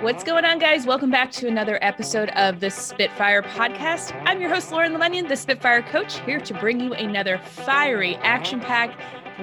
[0.00, 0.86] What's going on, guys?
[0.86, 4.14] Welcome back to another episode of the Spitfire Podcast.
[4.24, 8.60] I'm your host, Lauren Lemunion, the Spitfire Coach, here to bring you another fiery, action
[8.60, 8.96] packed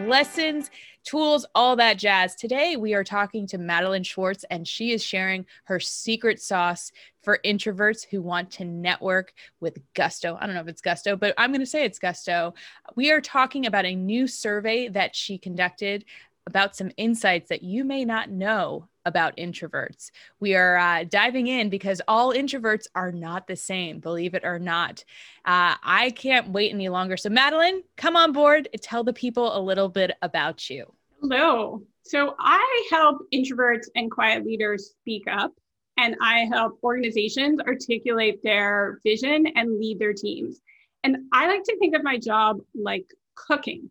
[0.08, 0.72] lessons,
[1.04, 2.36] tools, all that jazz.
[2.36, 7.42] Today, we are talking to Madeline Schwarz, and she is sharing her secret sauce for
[7.44, 10.38] introverts who want to network with gusto.
[10.40, 12.54] I don't know if it's gusto, but I'm going to say it's gusto.
[12.96, 16.06] We are talking about a new survey that she conducted
[16.48, 20.12] about some insights that you may not know about introverts.
[20.40, 24.60] We are uh, diving in because all introverts are not the same, believe it or
[24.60, 25.04] not.
[25.46, 27.18] Uh, I can't wait any longer.
[27.18, 30.92] So, Madeline, come on board tell the people a little bit about you.
[31.22, 31.82] Hello.
[32.04, 35.54] So, I help introverts and quiet leaders speak up,
[35.98, 40.60] and I help organizations articulate their vision and lead their teams.
[41.04, 43.90] And I like to think of my job like cooking.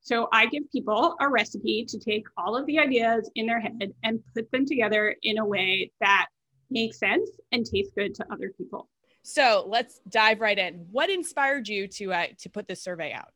[0.00, 3.92] So I give people a recipe to take all of the ideas in their head
[4.02, 6.26] and put them together in a way that
[6.70, 8.88] makes sense and tastes good to other people.
[9.22, 10.86] So let's dive right in.
[10.90, 13.32] What inspired you to uh, to put this survey out?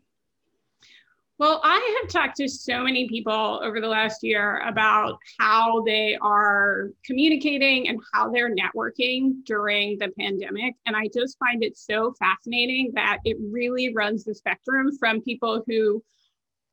[1.36, 6.16] Well, I have talked to so many people over the last year about how they
[6.22, 10.76] are communicating and how they're networking during the pandemic.
[10.86, 15.64] And I just find it so fascinating that it really runs the spectrum from people
[15.66, 16.04] who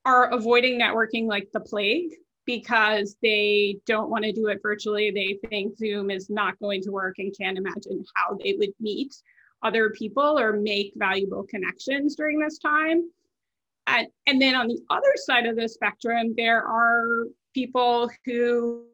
[0.06, 2.12] are avoiding networking like the plague
[2.46, 5.12] because they don't want to do it virtually.
[5.12, 9.14] They think Zoom is not going to work and can't imagine how they would meet
[9.64, 13.10] other people or make valuable connections during this time.
[13.88, 18.86] And, and then on the other side of the spectrum, there are people who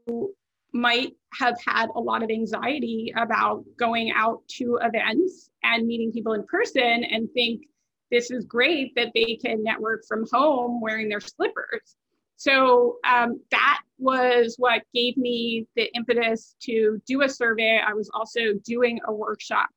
[0.74, 6.34] might have had a lot of anxiety about going out to events and meeting people
[6.34, 7.64] in person and think
[8.12, 11.96] this is great that they can network from home wearing their slippers.
[12.38, 17.82] So um, that was what gave me the impetus to do a survey.
[17.86, 19.70] I was also doing a workshop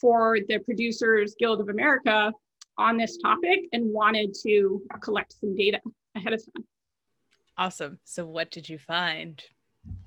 [0.00, 2.32] for the Producers Guild of America
[2.78, 5.80] on this topic and wanted to collect some data
[6.14, 6.64] ahead of time.
[7.56, 7.98] Awesome.
[8.04, 9.42] So, what did you find?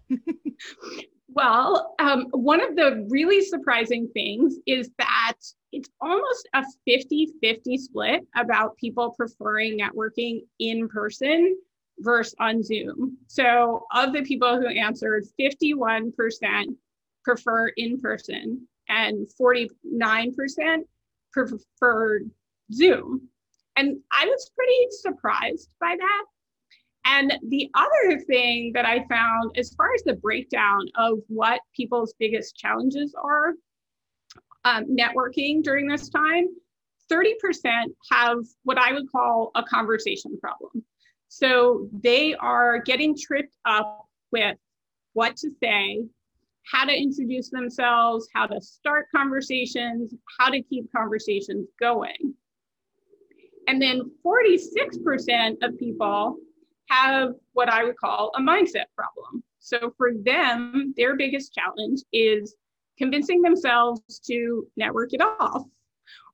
[1.38, 5.36] well, um, one of the really surprising things is that
[5.72, 11.56] it's almost a 50 50 split about people preferring networking in person
[12.00, 13.18] versus on Zoom.
[13.28, 16.76] So, of the people who answered, 51%
[17.24, 20.80] prefer in person and 49%
[21.32, 22.32] preferred
[22.74, 23.30] Zoom.
[23.76, 26.24] And I was pretty surprised by that.
[27.10, 32.14] And the other thing that I found, as far as the breakdown of what people's
[32.20, 33.54] biggest challenges are,
[34.66, 36.48] um, networking during this time,
[37.10, 40.84] 30% have what I would call a conversation problem.
[41.30, 44.58] So they are getting tripped up with
[45.14, 46.04] what to say,
[46.70, 52.34] how to introduce themselves, how to start conversations, how to keep conversations going.
[53.70, 56.38] And then 46% of people
[56.90, 59.44] have what I would call a mindset problem.
[59.60, 62.56] So for them, their biggest challenge is
[62.98, 65.64] convincing themselves to network it off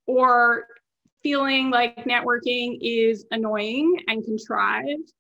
[0.06, 0.66] or
[1.24, 5.13] feeling like networking is annoying and contrived.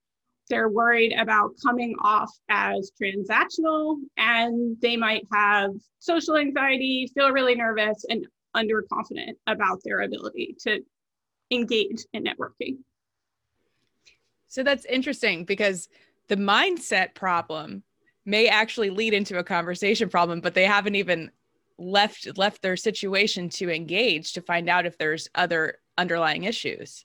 [0.49, 7.55] They're worried about coming off as transactional and they might have social anxiety, feel really
[7.55, 10.81] nervous, and underconfident about their ability to
[11.49, 12.77] engage in networking.
[14.53, 15.89] So that's interesting because
[16.27, 17.81] the mindset problem
[18.23, 21.31] may actually lead into a conversation problem but they haven't even
[21.79, 27.03] left left their situation to engage to find out if there's other underlying issues.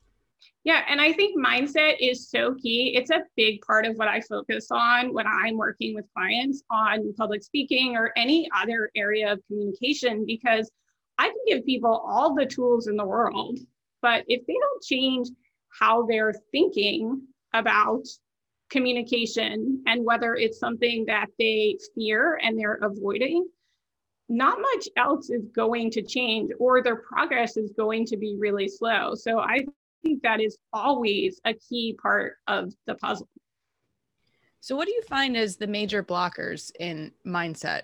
[0.65, 2.95] Yeah and i think mindset is so key.
[2.95, 7.15] It's a big part of what i focus on when i'm working with clients on
[7.15, 10.71] public speaking or any other area of communication because
[11.17, 13.59] i can give people all the tools in the world
[14.03, 15.29] but if they don't change
[15.71, 17.23] how they're thinking
[17.59, 18.07] about
[18.71, 23.49] communication and whether it's something that they fear and they're avoiding,
[24.29, 28.69] not much else is going to change or their progress is going to be really
[28.69, 29.15] slow.
[29.15, 29.65] So I
[30.03, 33.29] think that is always a key part of the puzzle.
[34.61, 37.83] So, what do you find as the major blockers in mindset?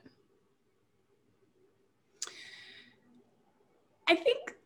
[4.08, 4.56] I think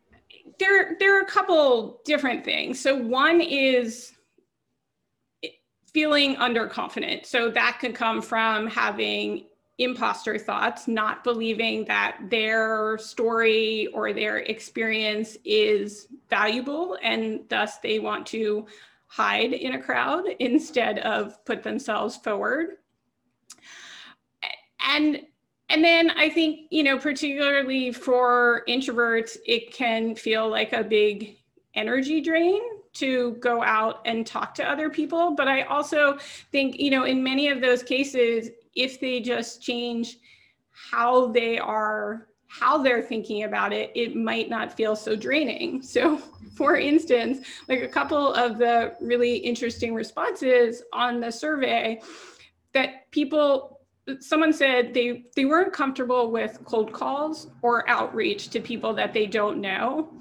[0.59, 2.81] there, there are a couple different things.
[2.81, 4.13] So, one is
[5.99, 7.27] feeling underconfident.
[7.27, 9.47] So that could come from having
[9.79, 17.99] imposter thoughts, not believing that their story or their experience is valuable and thus they
[17.99, 18.65] want to
[19.09, 22.77] hide in a crowd instead of put themselves forward.
[24.87, 25.23] And
[25.69, 31.39] and then I think, you know, particularly for introverts, it can feel like a big
[31.75, 32.63] energy drain
[32.99, 35.35] to go out and talk to other people.
[35.35, 36.19] But I also
[36.53, 40.19] think, you know, in many of those cases, if they just change
[40.71, 45.83] how they are how they're thinking about it, it might not feel so draining.
[45.99, 46.19] So,
[46.57, 52.01] for instance, like a couple of the really interesting responses on the survey
[52.73, 53.81] that people
[54.21, 59.27] someone said they they weren't comfortable with cold calls or outreach to people that they
[59.27, 60.21] don't know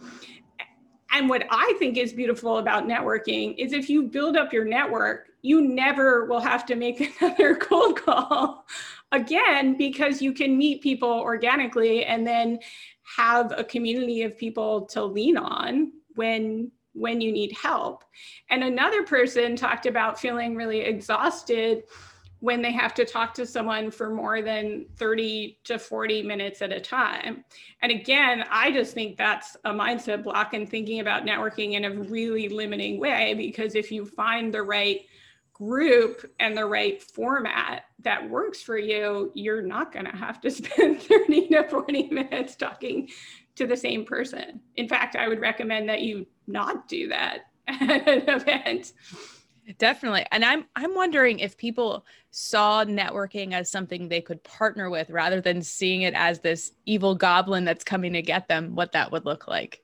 [1.11, 5.27] and what i think is beautiful about networking is if you build up your network
[5.41, 8.65] you never will have to make another cold call
[9.11, 12.59] again because you can meet people organically and then
[13.15, 18.03] have a community of people to lean on when when you need help.
[18.49, 21.83] And another person talked about feeling really exhausted
[22.39, 26.71] when they have to talk to someone for more than 30 to 40 minutes at
[26.71, 27.43] a time.
[27.81, 31.91] And again, I just think that's a mindset block and thinking about networking in a
[31.91, 35.01] really limiting way because if you find the right
[35.53, 40.51] group and the right format that works for you, you're not going to have to
[40.51, 43.09] spend 30 to 40 minutes talking
[43.55, 44.61] to the same person.
[44.75, 48.93] In fact, I would recommend that you not do that at an event.
[49.77, 50.25] Definitely.
[50.31, 55.41] And I'm I'm wondering if people saw networking as something they could partner with rather
[55.41, 59.25] than seeing it as this evil goblin that's coming to get them, what that would
[59.25, 59.83] look like.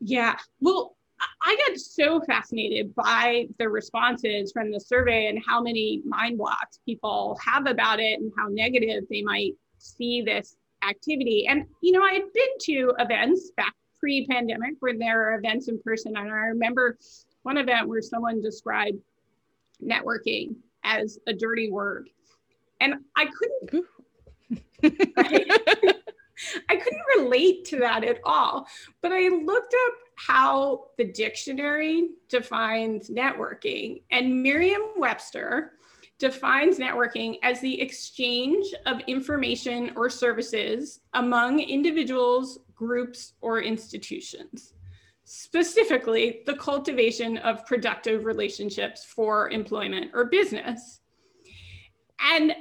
[0.00, 0.36] Yeah.
[0.60, 0.96] Well,
[1.42, 6.80] I got so fascinated by the responses from the survey and how many mind blocks
[6.84, 11.46] people have about it and how negative they might see this activity.
[11.48, 15.68] And, you know, I had been to events back pre pandemic when there are events
[15.68, 16.16] in person.
[16.16, 16.98] And I remember
[17.42, 18.98] one event where someone described
[19.82, 22.08] networking as a dirty word.
[22.80, 23.86] And I couldn't
[26.68, 28.66] I couldn't relate to that at all.
[29.00, 35.72] But I looked up how the dictionary defines networking, and Merriam Webster
[36.18, 44.74] defines networking as the exchange of information or services among individuals, groups, or institutions
[45.24, 51.00] specifically the cultivation of productive relationships for employment or business.
[52.20, 52.54] And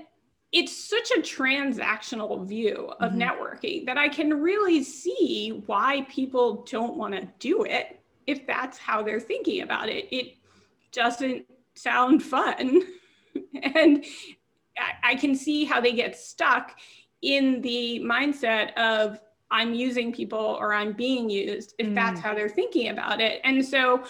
[0.52, 3.22] it's such a transactional view of mm-hmm.
[3.22, 8.78] networking that I can really see why people don't want to do it if that's
[8.78, 10.08] how they're thinking about it.
[10.14, 10.36] It
[10.92, 12.82] doesn't sound fun.
[13.76, 14.04] and
[14.78, 16.78] I, I can see how they get stuck
[17.22, 19.20] in the mindset of
[19.52, 21.96] I'm using people or I'm being used if mm.
[21.96, 23.42] that's how they're thinking about it.
[23.44, 24.04] And so,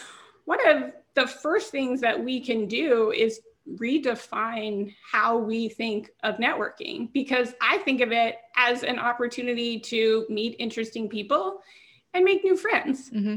[0.45, 3.41] one of the first things that we can do is
[3.77, 10.25] redefine how we think of networking because I think of it as an opportunity to
[10.29, 11.61] meet interesting people
[12.13, 13.09] and make new friends.
[13.11, 13.35] Mm-hmm.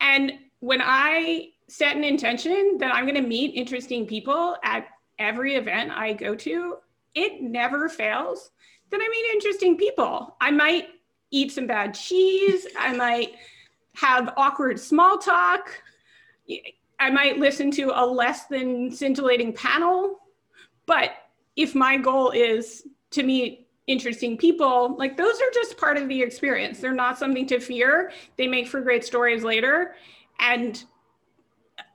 [0.00, 4.86] And when I set an intention that I'm going to meet interesting people at
[5.18, 6.76] every event I go to,
[7.14, 8.50] it never fails
[8.90, 10.36] that I meet interesting people.
[10.40, 10.88] I might
[11.30, 12.66] eat some bad cheese.
[12.78, 13.34] I might
[13.94, 15.82] have awkward small talk.
[17.00, 20.20] I might listen to a less than scintillating panel.
[20.86, 21.12] But
[21.56, 26.22] if my goal is to meet interesting people, like those are just part of the
[26.22, 26.80] experience.
[26.80, 28.12] They're not something to fear.
[28.36, 29.94] They make for great stories later.
[30.40, 30.82] And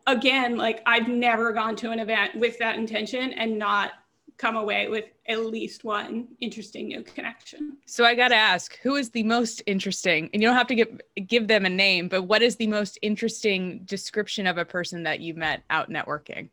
[0.08, 3.92] again, like I've never gone to an event with that intention and not
[4.40, 7.78] come away with at least one interesting new connection.
[7.86, 10.30] So I got to ask, who is the most interesting?
[10.34, 12.98] And you don't have to give give them a name, but what is the most
[13.02, 16.50] interesting description of a person that you met out networking?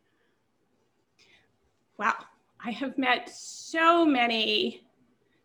[1.97, 2.15] Wow,
[2.63, 4.83] I have met so many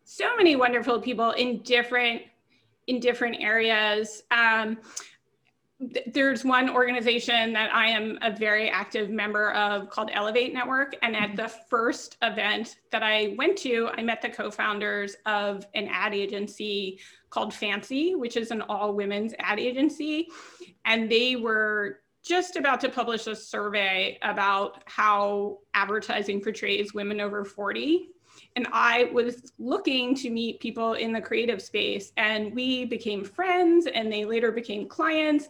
[0.04, 2.22] so many wonderful people in different
[2.88, 4.25] in different areas.
[4.32, 4.78] Um,
[6.06, 10.94] there's one organization that I am a very active member of called Elevate Network.
[11.02, 11.36] And at mm-hmm.
[11.36, 16.14] the first event that I went to, I met the co founders of an ad
[16.14, 20.28] agency called Fancy, which is an all women's ad agency.
[20.84, 27.44] And they were just about to publish a survey about how advertising portrays women over
[27.44, 28.08] 40
[28.56, 32.12] and I was looking to meet people in the creative space.
[32.16, 35.49] And we became friends, and they later became clients.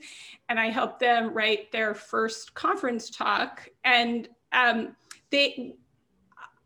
[0.48, 3.68] And I helped them write their first conference talk.
[3.84, 4.96] And um,
[5.30, 5.74] they,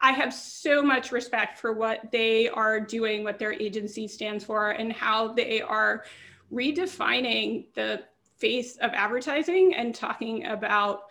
[0.01, 4.71] I have so much respect for what they are doing, what their agency stands for,
[4.71, 6.05] and how they are
[6.53, 8.03] redefining the
[8.37, 11.05] face of advertising and talking about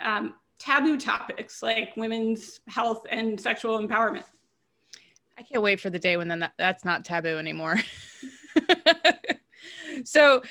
[0.00, 4.24] um, taboo topics like women's health and sexual empowerment.
[5.38, 7.76] I can't wait for the day when then that, that's not taboo anymore.
[10.04, 10.42] so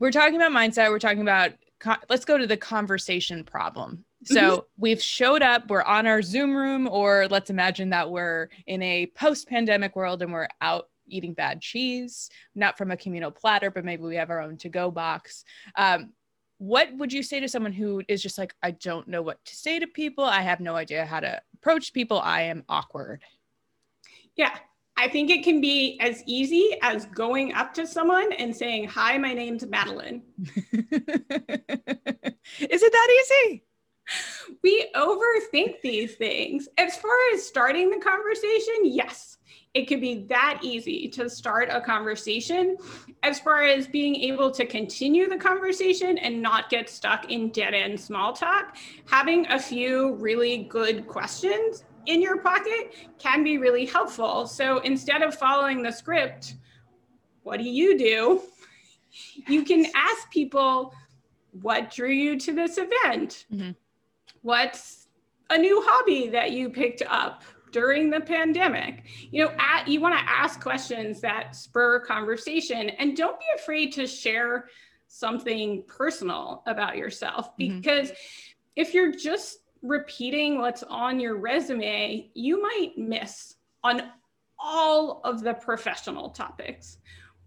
[0.00, 0.90] we're talking about mindset.
[0.90, 1.52] We're talking about,
[2.08, 4.04] let's go to the conversation problem.
[4.24, 4.60] So mm-hmm.
[4.76, 9.06] we've showed up, we're on our Zoom room, or let's imagine that we're in a
[9.14, 13.84] post pandemic world and we're out eating bad cheese, not from a communal platter, but
[13.84, 15.44] maybe we have our own to go box.
[15.76, 16.12] Um,
[16.58, 19.54] what would you say to someone who is just like, I don't know what to
[19.54, 20.24] say to people?
[20.24, 22.20] I have no idea how to approach people.
[22.20, 23.22] I am awkward.
[24.36, 24.56] Yeah.
[24.96, 29.18] I think it can be as easy as going up to someone and saying, Hi,
[29.18, 30.22] my name's Madeline.
[30.38, 30.62] is
[32.82, 33.64] it that easy?
[34.62, 36.68] We overthink these things.
[36.78, 39.38] As far as starting the conversation, yes,
[39.72, 42.76] it could be that easy to start a conversation.
[43.22, 47.74] As far as being able to continue the conversation and not get stuck in dead
[47.74, 48.76] end small talk,
[49.06, 54.46] having a few really good questions in your pocket can be really helpful.
[54.46, 56.56] So instead of following the script,
[57.42, 58.42] what do you do?
[59.46, 60.92] You can ask people,
[61.62, 63.46] what drew you to this event?
[63.52, 63.70] Mm-hmm.
[64.42, 65.06] What's
[65.50, 67.42] a new hobby that you picked up?
[67.74, 73.16] during the pandemic you know at, you want to ask questions that spur conversation and
[73.16, 74.68] don't be afraid to share
[75.08, 77.80] something personal about yourself mm-hmm.
[77.80, 78.50] because mm-hmm.
[78.76, 84.02] if you're just repeating what's on your resume you might miss on
[84.58, 86.98] all of the professional topics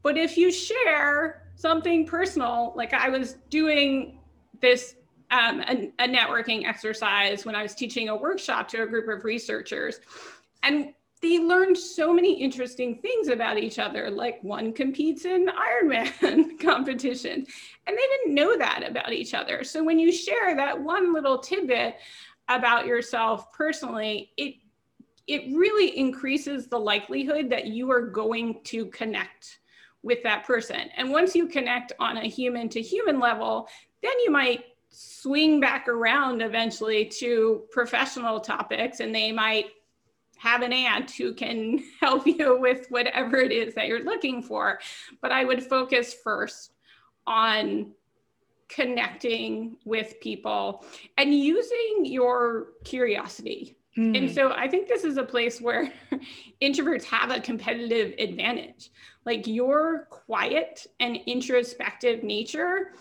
[0.04, 4.20] but if you share something personal like i was doing
[4.62, 4.96] this
[5.32, 9.26] um, a, a networking exercise when I was teaching a workshop to a group of
[9.26, 10.00] researchers.
[10.64, 15.48] And they learned so many interesting things about each other, like one competes in
[15.84, 17.46] Ironman competition,
[17.88, 19.64] and they didn't know that about each other.
[19.64, 21.96] So when you share that one little tidbit
[22.50, 24.56] about yourself personally, it
[25.28, 29.60] it really increases the likelihood that you are going to connect
[30.02, 30.90] with that person.
[30.96, 33.68] And once you connect on a human to human level,
[34.02, 39.66] then you might swing back around eventually to professional topics and they might
[40.38, 44.80] have an aunt who can help you with whatever it is that you're looking for.
[45.22, 46.74] But I would focus first
[47.26, 47.92] on
[48.70, 50.86] connecting with people
[51.18, 53.78] and using your curiosity.
[53.98, 54.18] Mm.
[54.18, 55.92] And so I think this is a place where
[56.62, 58.92] introverts have a competitive advantage.
[59.26, 62.94] Like your quiet and introspective nature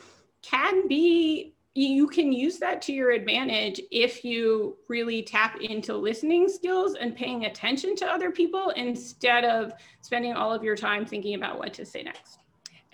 [0.42, 6.48] can be you can use that to your advantage if you really tap into listening
[6.48, 11.34] skills and paying attention to other people instead of spending all of your time thinking
[11.34, 12.38] about what to say next.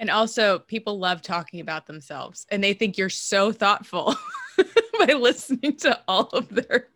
[0.02, 4.16] And also, people love talking about themselves and they think you're so thoughtful
[4.98, 6.88] by listening to all of their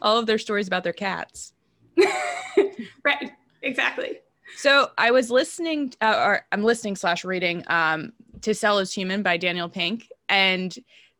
[0.00, 1.52] all of their stories about their cats.
[3.04, 4.20] right, exactly.
[4.56, 9.22] So I was listening, uh, or I'm listening slash reading um, "To Sell Is Human"
[9.22, 10.74] by Daniel Pink, and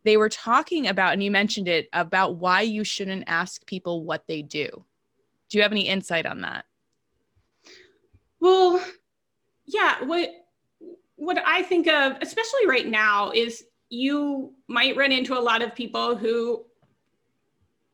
[0.04, 4.26] they were talking about, and you mentioned it, about why you shouldn't ask people what
[4.26, 4.68] they do.
[5.50, 6.64] Do you have any insight on that?
[8.40, 8.82] Well,
[9.66, 10.30] yeah, what
[11.16, 15.74] what I think of, especially right now, is you might run into a lot of
[15.74, 16.64] people who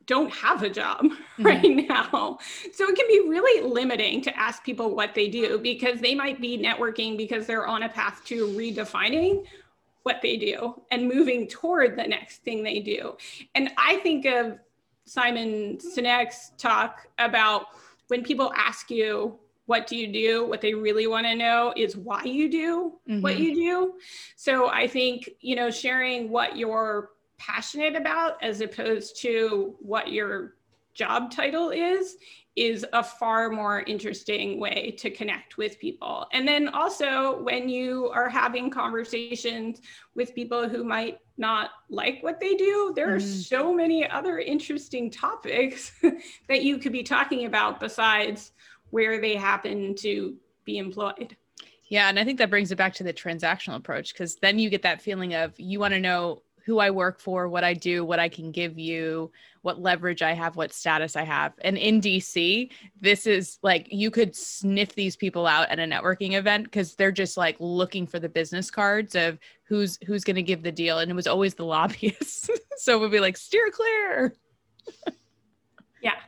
[0.06, 1.46] don't have a job mm-hmm.
[1.46, 2.38] right now.
[2.72, 6.40] So it can be really limiting to ask people what they do because they might
[6.40, 9.44] be networking because they're on a path to redefining
[10.02, 13.16] what they do and moving toward the next thing they do.
[13.54, 14.58] And I think of
[15.04, 17.66] Simon Sinek's talk about
[18.08, 20.46] when people ask you, what do you do?
[20.46, 23.20] What they really want to know is why you do mm-hmm.
[23.20, 23.94] what you do.
[24.36, 30.54] So I think, you know, sharing what you're passionate about as opposed to what your
[30.94, 32.16] job title is
[32.54, 36.26] is a far more interesting way to connect with people.
[36.32, 39.80] And then also, when you are having conversations
[40.14, 43.46] with people who might not like what they do, there are mm.
[43.48, 45.92] so many other interesting topics
[46.48, 48.52] that you could be talking about besides
[48.92, 51.34] where they happen to be employed.
[51.88, 54.70] Yeah, and I think that brings it back to the transactional approach because then you
[54.70, 58.04] get that feeling of you want to know who I work for, what I do,
[58.04, 59.32] what I can give you,
[59.62, 61.54] what leverage I have, what status I have.
[61.62, 62.70] And in DC,
[63.00, 67.12] this is like you could sniff these people out at a networking event because they're
[67.12, 70.98] just like looking for the business cards of who's who's going to give the deal
[70.98, 72.50] and it was always the lobbyists.
[72.76, 74.34] so it would be like steer clear.
[76.02, 76.18] yeah.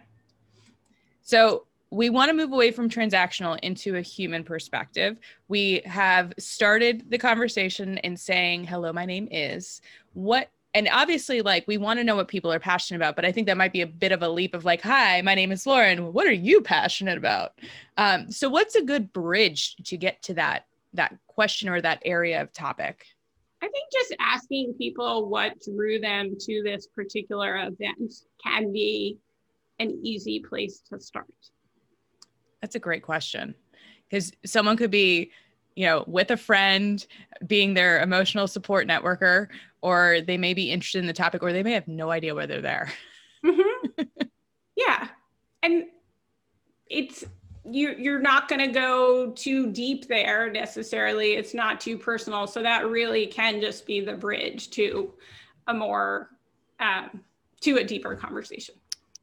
[1.22, 5.16] So we want to move away from transactional into a human perspective.
[5.46, 9.80] We have started the conversation in saying, Hello, my name is.
[10.12, 13.30] What and obviously like we want to know what people are passionate about but i
[13.30, 15.68] think that might be a bit of a leap of like hi my name is
[15.68, 17.52] lauren what are you passionate about
[17.96, 22.42] um, so what's a good bridge to get to that that question or that area
[22.42, 23.06] of topic
[23.62, 29.16] i think just asking people what drew them to this particular event can be
[29.78, 31.26] an easy place to start
[32.64, 33.54] that's a great question.
[34.08, 35.30] Because someone could be
[35.74, 37.06] you know with a friend
[37.46, 39.48] being their emotional support networker
[39.82, 42.46] or they may be interested in the topic or they may have no idea where
[42.46, 42.90] they're there.
[43.44, 44.02] Mm-hmm.
[44.76, 45.08] yeah.
[45.62, 45.84] And
[46.88, 47.24] it's
[47.70, 51.32] you you're not going to go too deep there necessarily.
[51.34, 52.46] It's not too personal.
[52.46, 55.12] So that really can just be the bridge to
[55.66, 56.30] a more
[56.80, 57.20] um,
[57.60, 58.76] to a deeper conversation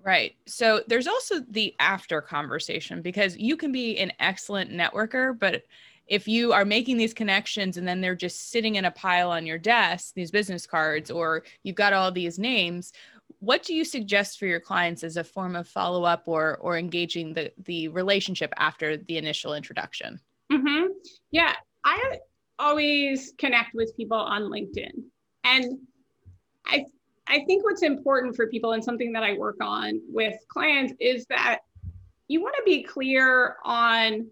[0.03, 0.35] Right.
[0.47, 5.63] So there's also the after conversation because you can be an excellent networker, but
[6.07, 9.45] if you are making these connections and then they're just sitting in a pile on
[9.45, 12.91] your desk, these business cards, or you've got all these names,
[13.39, 16.77] what do you suggest for your clients as a form of follow up or or
[16.77, 20.19] engaging the the relationship after the initial introduction?
[20.51, 20.87] Mm-hmm.
[21.31, 21.55] Yeah,
[21.85, 22.19] I
[22.59, 25.03] always connect with people on LinkedIn,
[25.43, 25.79] and
[26.65, 26.85] I
[27.31, 31.25] I think what's important for people and something that I work on with clients is
[31.27, 31.59] that
[32.27, 34.27] you want to be clear on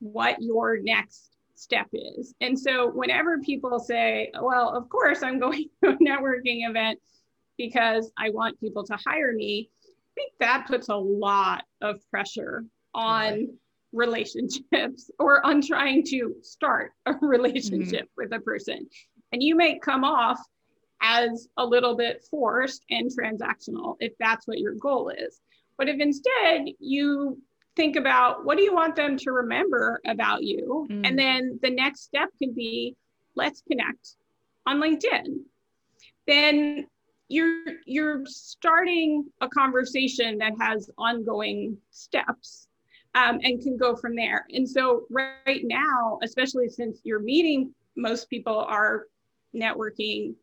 [0.00, 2.34] what your next step is.
[2.42, 7.00] And so whenever people say, well, of course I'm going to a networking event
[7.56, 12.66] because I want people to hire me, I think that puts a lot of pressure
[12.94, 13.48] on
[13.94, 18.30] relationships or on trying to start a relationship mm-hmm.
[18.30, 18.86] with a person.
[19.32, 20.38] And you may come off
[21.00, 25.40] as a little bit forced and transactional if that's what your goal is.
[25.78, 27.38] But if instead you
[27.76, 30.86] think about what do you want them to remember about you?
[30.90, 31.06] Mm.
[31.06, 32.96] And then the next step can be
[33.34, 34.16] let's connect
[34.66, 35.40] on LinkedIn.
[36.26, 36.86] Then
[37.28, 42.68] you're you're starting a conversation that has ongoing steps
[43.14, 44.46] um, and can go from there.
[44.52, 49.06] And so right now, especially since you're meeting, most people are
[49.54, 50.34] networking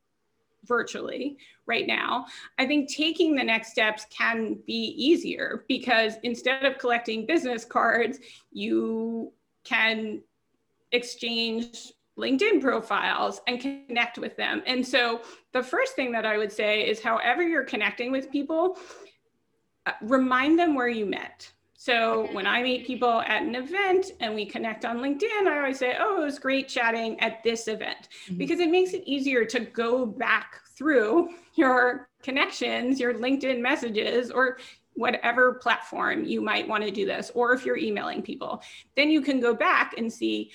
[0.66, 2.26] virtually right now,
[2.58, 8.20] I think taking the next steps can be easier because instead of collecting business cards,
[8.52, 9.32] you
[9.64, 10.22] can
[10.92, 14.62] exchange LinkedIn profiles and connect with them.
[14.66, 15.22] And so
[15.52, 18.78] the first thing that I would say is however you're connecting with people,
[19.86, 21.52] uh, remind them where you met.
[21.84, 25.80] So when I meet people at an event and we connect on LinkedIn, I always
[25.80, 28.38] say, oh, it was great chatting at this event mm-hmm.
[28.38, 34.60] because it makes it easier to go back through your connections, your LinkedIn messages, or
[34.94, 38.64] whatever platform you might want to do this, or if you're emailing people,
[38.96, 40.52] then you can go back and see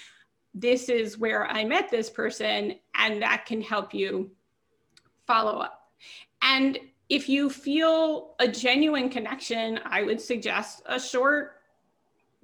[0.54, 4.30] this is where I met this person, and that can help you
[5.26, 5.90] follow up.
[6.40, 11.52] And if you feel a genuine connection, I would suggest a short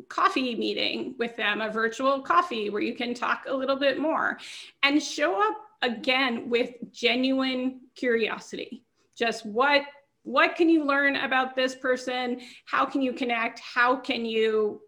[0.08, 4.38] coffee meeting with them, a virtual coffee where you can talk a little bit more
[4.82, 8.82] and show up again with genuine curiosity.
[9.16, 9.82] Just what
[10.22, 12.40] what can you learn about this person?
[12.64, 13.60] How can you connect?
[13.60, 14.80] How can you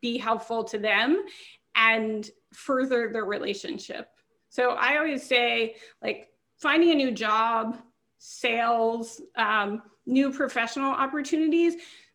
[0.00, 1.24] be helpful to them
[1.74, 4.08] and further their relationship?
[4.50, 7.76] So I always say like finding a new job,
[8.24, 11.74] sales, um, new professional opportunities,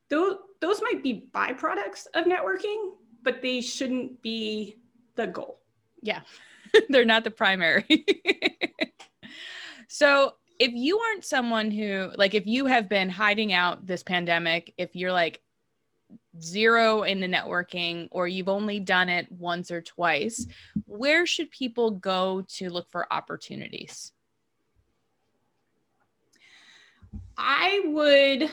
[0.09, 2.91] those, those might be byproducts of networking,
[3.23, 4.77] but they shouldn't be
[5.15, 5.59] the goal.
[6.01, 6.21] Yeah.
[6.89, 8.05] they're not the primary.
[9.89, 14.73] so if you aren't someone who like if you have been hiding out this pandemic,
[14.77, 15.41] if you're like
[16.39, 20.47] zero in the networking or you've only done it once or twice,
[20.85, 24.13] where should people go to look for opportunities?
[27.37, 28.49] I would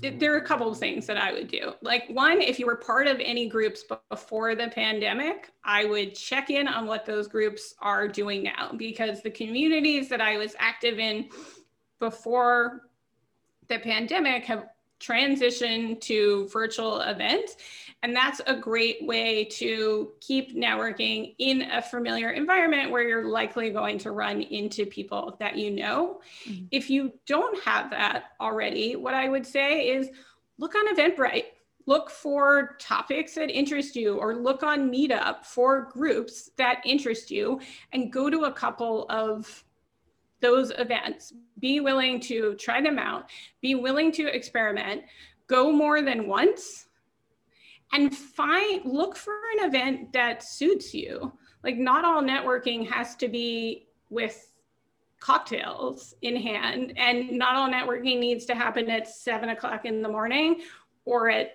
[0.00, 1.72] there are a couple of things that I would do.
[1.82, 6.50] Like one, if you were part of any groups before the pandemic, I would check
[6.50, 10.98] in on what those groups are doing now because the communities that I was active
[10.98, 11.28] in
[11.98, 12.82] before
[13.68, 14.66] the pandemic have
[14.98, 17.56] transition to virtual events.
[18.02, 23.70] And that's a great way to keep networking in a familiar environment where you're likely
[23.70, 26.20] going to run into people that you know.
[26.48, 26.66] Mm-hmm.
[26.70, 30.10] If you don't have that already, what I would say is
[30.58, 31.46] look on Eventbrite.
[31.86, 37.60] Look for topics that interest you, or look on Meetup for groups that interest you,
[37.92, 39.64] and go to a couple of
[40.40, 41.32] those events.
[41.58, 45.02] Be willing to try them out, be willing to experiment,
[45.46, 46.86] go more than once,
[47.92, 51.32] and find look for an event that suits you.
[51.64, 54.52] Like not all networking has to be with
[55.20, 56.92] cocktails in hand.
[56.96, 60.62] And not all networking needs to happen at seven o'clock in the morning
[61.04, 61.52] or at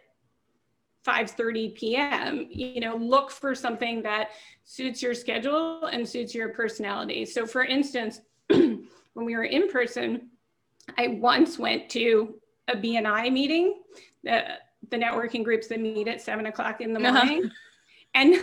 [1.05, 2.47] 5:30 p.m.
[2.49, 4.29] You know, look for something that
[4.63, 7.25] suits your schedule and suits your personality.
[7.25, 8.21] So for instance,
[9.13, 10.29] when we were in person,
[10.97, 12.35] I once went to
[12.67, 13.81] a BNI meeting,
[14.23, 14.43] the,
[14.89, 17.25] the networking groups that meet at seven o'clock in the uh-huh.
[17.25, 17.45] morning.
[17.45, 17.53] Uh-huh.
[18.15, 18.35] And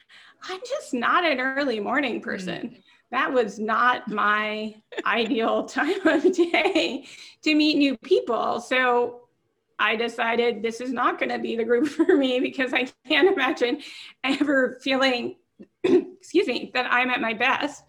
[0.42, 2.68] I'm just not an early morning person.
[2.68, 2.82] Mm.
[3.10, 7.06] That was not my ideal time of day
[7.42, 8.60] to meet new people.
[8.60, 9.28] So
[9.78, 13.32] I decided this is not going to be the group for me because I can't
[13.32, 13.82] imagine
[14.24, 15.36] ever feeling,
[15.84, 17.84] excuse me, that I'm at my best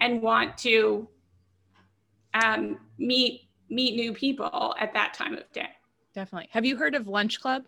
[0.00, 1.08] and want to
[2.34, 5.68] um, meet meet new people at that time of day.
[6.14, 6.48] Definitely.
[6.52, 7.64] Have you heard of Lunch Club?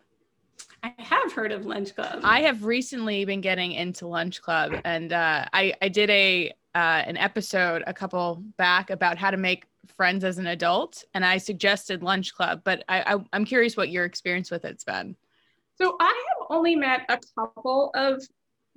[0.83, 2.21] I have heard of Lunch Club.
[2.23, 7.03] I have recently been getting into Lunch Club, and uh, I I did a uh,
[7.07, 11.39] an episode a couple back about how to make friends as an adult, and I
[11.39, 12.63] suggested Lunch Club.
[12.65, 15.17] But I, I I'm curious what your experience with it's been.
[15.77, 18.23] So I have only met a couple of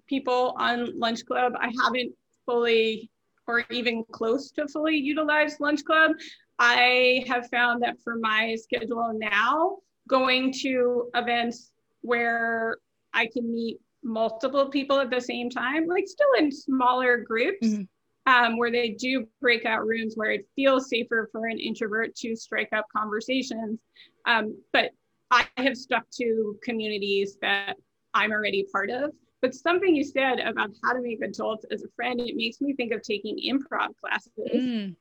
[0.08, 1.54] people on Lunch Club.
[1.60, 2.14] I haven't
[2.46, 3.12] fully
[3.48, 6.12] or even close to fully utilized Lunch Club.
[6.60, 12.78] I have found that for my schedule now, going to events where
[13.14, 18.34] I can meet multiple people at the same time, like still in smaller groups, mm-hmm.
[18.34, 22.70] um, where they do breakout rooms where it feels safer for an introvert to strike
[22.74, 23.80] up conversations.
[24.26, 24.92] Um, but
[25.30, 27.76] I have stuck to communities that
[28.14, 29.12] I'm already part of.
[29.42, 32.74] But something you said about how to make adults as a friend, it makes me
[32.74, 34.32] think of taking improv classes.
[34.54, 34.96] Mm.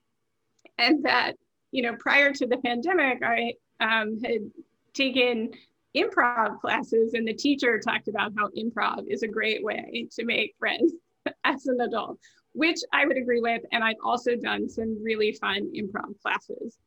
[0.78, 1.32] And that,
[1.72, 4.50] you know, prior to the pandemic, I um, had
[4.92, 5.52] taken
[5.96, 10.54] improv classes and the teacher talked about how improv is a great way to make
[10.58, 10.92] friends
[11.44, 12.18] as an adult
[12.52, 16.78] which i would agree with and i've also done some really fun improv classes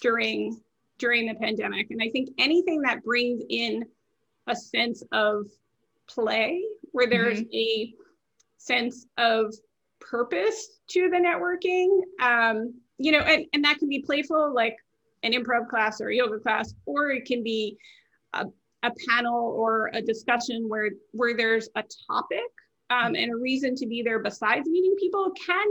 [0.00, 0.58] during
[0.98, 3.84] during the pandemic and i think anything that brings in
[4.46, 5.46] a sense of
[6.08, 6.62] play
[6.94, 7.54] where there's mm-hmm.
[7.54, 7.94] a
[8.56, 9.54] sense of
[10.00, 14.76] purpose to the networking um, you know and, and that can be playful like
[15.24, 17.76] an improv class or a yoga class, or it can be
[18.34, 18.46] a,
[18.82, 22.44] a panel or a discussion where where there's a topic
[22.90, 25.66] um, and a reason to be there besides meeting people can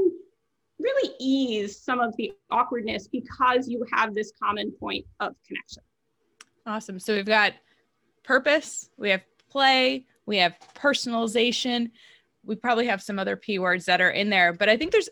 [0.79, 5.83] really ease some of the awkwardness because you have this common point of connection.
[6.65, 6.99] Awesome.
[6.99, 7.53] So we've got
[8.23, 11.91] purpose, we have play, we have personalization.
[12.45, 15.09] We probably have some other P words that are in there, but I think there's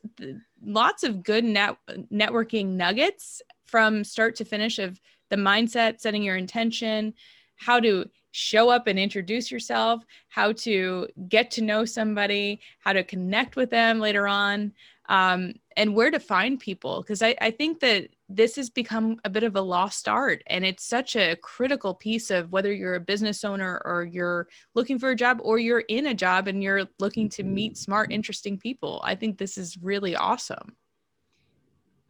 [0.63, 1.78] lots of good net
[2.12, 7.13] networking nuggets from start to finish of the mindset, setting your intention,
[7.56, 13.04] how to show up and introduce yourself, how to get to know somebody, how to
[13.04, 14.74] connect with them later on,
[15.10, 17.02] um, and where to find people.
[17.02, 20.65] Because I, I think that this has become a bit of a lost art and
[20.65, 25.12] it's such a critical piece of whether you're a business owner or you're looking for
[25.12, 29.02] a job or you're in a job and you're looking to meet smart interesting people
[29.04, 30.76] i think this is really awesome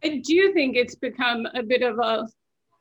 [0.04, 2.26] I do think it's become a bit of a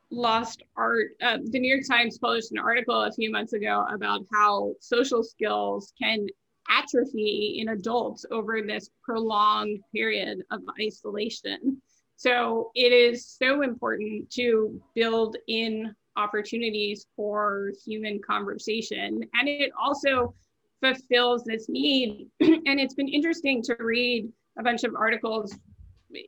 [0.09, 1.11] lost art.
[1.21, 5.23] Uh, the New York Times published an article a few months ago about how social
[5.23, 6.25] skills can
[6.69, 11.81] atrophy in adults over this prolonged period of isolation.
[12.21, 19.23] So it is so important to build in opportunities for human conversation.
[19.33, 20.35] And it also
[20.81, 22.27] fulfills this need.
[22.39, 25.57] and it's been interesting to read a bunch of articles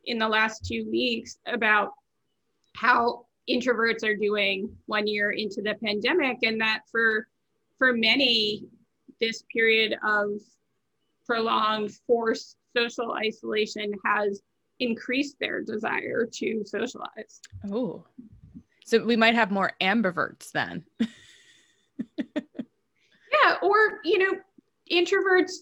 [0.05, 1.91] in the last two weeks about
[2.75, 7.27] how introverts are doing one year into the pandemic and that for
[7.77, 8.63] for many
[9.21, 10.31] this period of
[11.27, 14.41] prolonged forced social isolation has
[14.79, 18.03] increased their desire to socialize oh
[18.83, 20.83] so we might have more ambiverts then
[22.19, 24.37] yeah or you know
[24.91, 25.53] introverts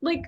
[0.00, 0.24] like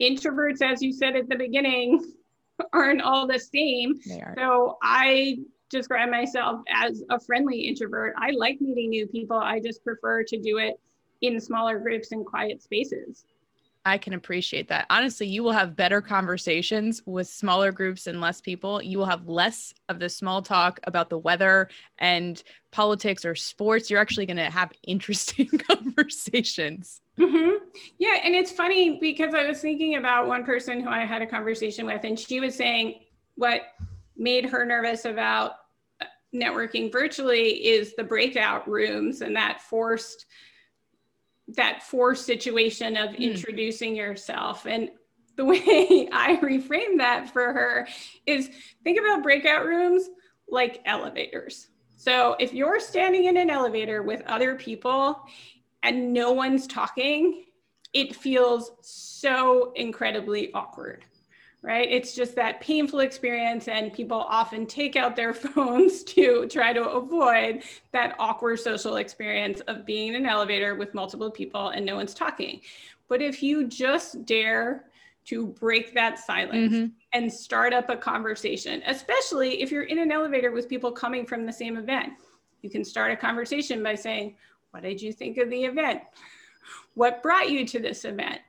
[0.00, 2.12] introverts as you said at the beginning
[2.72, 3.94] aren't all the same.
[4.36, 5.38] So I
[5.70, 8.14] describe myself as a friendly introvert.
[8.18, 9.36] I like meeting new people.
[9.36, 10.80] I just prefer to do it
[11.20, 13.24] in smaller groups and quiet spaces.
[13.88, 14.86] I can appreciate that.
[14.90, 18.82] Honestly, you will have better conversations with smaller groups and less people.
[18.82, 23.90] You will have less of the small talk about the weather and politics or sports.
[23.90, 27.00] You're actually going to have interesting conversations.
[27.18, 27.64] Mm-hmm.
[27.98, 28.18] Yeah.
[28.22, 31.86] And it's funny because I was thinking about one person who I had a conversation
[31.86, 33.00] with, and she was saying
[33.36, 33.62] what
[34.16, 35.52] made her nervous about
[36.34, 40.26] networking virtually is the breakout rooms and that forced
[41.56, 43.18] that forced situation of mm.
[43.18, 44.90] introducing yourself and
[45.36, 47.88] the way I reframe that for her
[48.26, 48.50] is
[48.84, 50.10] think about breakout rooms
[50.50, 51.68] like elevators.
[51.96, 55.20] So if you're standing in an elevator with other people
[55.82, 57.44] and no one's talking,
[57.92, 61.04] it feels so incredibly awkward
[61.62, 61.88] right?
[61.90, 66.88] It's just that painful experience, and people often take out their phones to try to
[66.88, 71.96] avoid that awkward social experience of being in an elevator with multiple people and no
[71.96, 72.60] one's talking.
[73.08, 74.84] But if you just dare
[75.26, 76.86] to break that silence mm-hmm.
[77.12, 81.44] and start up a conversation, especially if you're in an elevator with people coming from
[81.44, 82.12] the same event,
[82.62, 84.36] you can start a conversation by saying,
[84.70, 86.00] What did you think of the event?
[86.94, 88.40] What brought you to this event?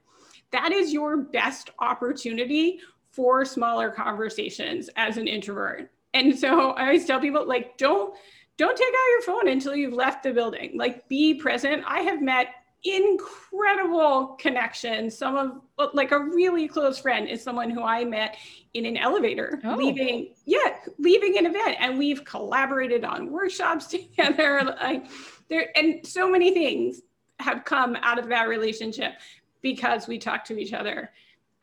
[0.51, 2.79] That is your best opportunity
[3.11, 5.91] for smaller conversations as an introvert.
[6.13, 8.15] And so I always tell people like don't
[8.57, 10.73] don't take out your phone until you've left the building.
[10.75, 11.83] Like be present.
[11.87, 12.47] I have met
[12.83, 15.17] incredible connections.
[15.17, 15.35] Some
[15.77, 18.37] of like a really close friend is someone who I met
[18.73, 19.75] in an elevator oh.
[19.75, 21.77] leaving, yeah, leaving an event.
[21.79, 24.75] And we've collaborated on workshops together.
[24.81, 25.05] like
[25.49, 27.01] there and so many things
[27.39, 29.13] have come out of that relationship
[29.61, 31.11] because we talk to each other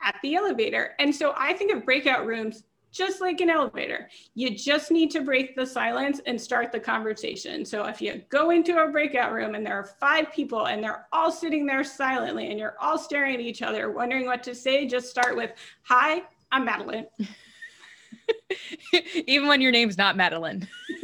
[0.01, 0.95] at the elevator.
[0.99, 4.09] And so I think of breakout rooms just like an elevator.
[4.33, 7.63] You just need to break the silence and start the conversation.
[7.63, 11.05] So if you go into a breakout room and there are five people and they're
[11.11, 14.87] all sitting there silently and you're all staring at each other, wondering what to say,
[14.87, 15.51] just start with,
[15.83, 17.07] Hi, I'm Madeline.
[19.27, 20.67] Even when your name's not Madeline.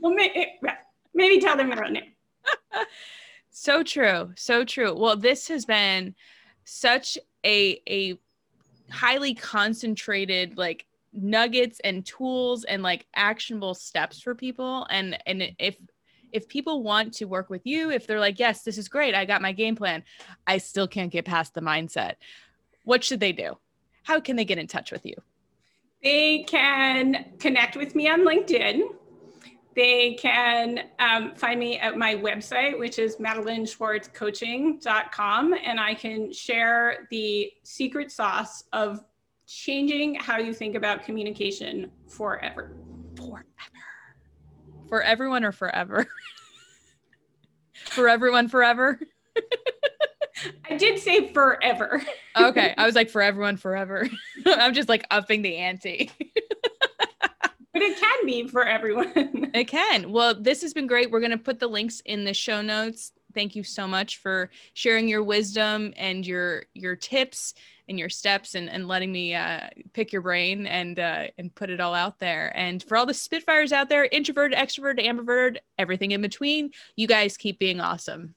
[0.00, 0.46] well, maybe,
[1.14, 2.12] maybe tell them their own name.
[3.60, 4.30] So true.
[4.36, 4.94] So true.
[4.94, 6.14] Well, this has been
[6.62, 8.16] such a a
[8.88, 15.76] highly concentrated like nuggets and tools and like actionable steps for people and and if
[16.30, 19.24] if people want to work with you if they're like yes this is great i
[19.24, 20.04] got my game plan
[20.46, 22.14] i still can't get past the mindset
[22.84, 23.56] what should they do
[24.04, 25.14] how can they get in touch with you
[26.02, 28.82] they can connect with me on linkedin
[29.78, 37.06] they can um, find me at my website, which is madelineschwarzcoaching.com, and I can share
[37.12, 39.04] the secret sauce of
[39.46, 42.72] changing how you think about communication forever.
[43.16, 43.44] Forever.
[44.88, 46.08] For everyone or forever?
[47.84, 48.98] for everyone, forever?
[50.68, 52.02] I did say forever.
[52.36, 52.74] okay.
[52.76, 54.08] I was like, for everyone, forever.
[54.46, 56.10] I'm just like upping the ante
[57.78, 59.12] but it can be for everyone.
[59.54, 60.10] it can.
[60.10, 61.10] Well, this has been great.
[61.10, 63.12] We're going to put the links in the show notes.
[63.34, 67.54] Thank you so much for sharing your wisdom and your your tips
[67.88, 71.70] and your steps and, and letting me uh, pick your brain and uh, and put
[71.70, 72.52] it all out there.
[72.56, 77.36] And for all the Spitfires out there, introvert, extrovert, ambivert, everything in between, you guys
[77.36, 78.34] keep being awesome.